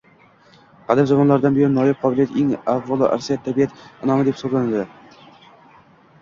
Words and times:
"Qadim 0.85 1.07
zamonlardan 1.11 1.53
buyon 1.57 1.75
noyob 1.79 1.99
qobiliyat, 2.05 2.33
eng 2.43 2.55
avvalo, 2.73 3.11
irsiy, 3.19 3.39
tabiat 3.49 3.77
inʼomi 3.83 4.27
deb 4.31 4.41
hisoblanadi. 4.41 4.83